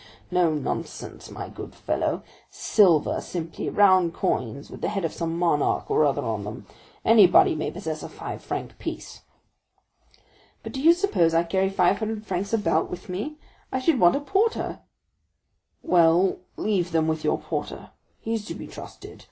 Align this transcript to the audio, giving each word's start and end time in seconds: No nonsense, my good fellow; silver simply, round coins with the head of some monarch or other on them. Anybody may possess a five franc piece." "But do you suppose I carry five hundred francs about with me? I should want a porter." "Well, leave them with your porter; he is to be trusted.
No 0.31 0.51
nonsense, 0.55 1.29
my 1.29 1.47
good 1.47 1.75
fellow; 1.75 2.23
silver 2.49 3.21
simply, 3.21 3.69
round 3.69 4.15
coins 4.15 4.71
with 4.71 4.81
the 4.81 4.89
head 4.89 5.05
of 5.05 5.13
some 5.13 5.37
monarch 5.37 5.91
or 5.91 6.05
other 6.05 6.23
on 6.23 6.43
them. 6.43 6.65
Anybody 7.05 7.53
may 7.53 7.69
possess 7.69 8.01
a 8.01 8.09
five 8.09 8.41
franc 8.41 8.79
piece." 8.79 9.21
"But 10.63 10.71
do 10.71 10.81
you 10.81 10.95
suppose 10.95 11.35
I 11.35 11.43
carry 11.43 11.69
five 11.69 11.99
hundred 11.99 12.25
francs 12.25 12.51
about 12.51 12.89
with 12.89 13.09
me? 13.09 13.37
I 13.71 13.77
should 13.77 13.99
want 13.99 14.15
a 14.15 14.19
porter." 14.21 14.79
"Well, 15.83 16.39
leave 16.57 16.93
them 16.93 17.07
with 17.07 17.23
your 17.23 17.37
porter; 17.39 17.91
he 18.19 18.33
is 18.33 18.43
to 18.45 18.55
be 18.55 18.65
trusted. 18.65 19.19